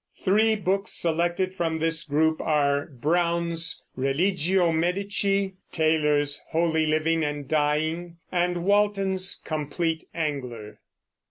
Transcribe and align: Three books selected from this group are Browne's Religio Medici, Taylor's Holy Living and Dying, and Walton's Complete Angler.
Three 0.17 0.55
books 0.55 0.91
selected 0.93 1.53
from 1.53 1.77
this 1.77 2.03
group 2.03 2.41
are 2.41 2.87
Browne's 2.87 3.83
Religio 3.95 4.71
Medici, 4.71 5.53
Taylor's 5.71 6.41
Holy 6.49 6.87
Living 6.87 7.23
and 7.23 7.47
Dying, 7.47 8.17
and 8.31 8.63
Walton's 8.65 9.39
Complete 9.45 10.03
Angler. 10.15 10.79